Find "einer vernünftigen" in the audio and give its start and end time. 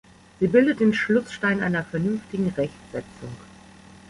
1.61-2.47